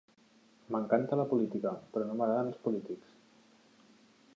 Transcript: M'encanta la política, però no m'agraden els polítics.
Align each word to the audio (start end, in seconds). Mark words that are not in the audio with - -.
M'encanta 0.75 1.19
la 1.21 1.27
política, 1.35 1.75
però 1.93 2.09
no 2.09 2.19
m'agraden 2.23 2.51
els 2.55 2.65
polítics. 2.67 3.17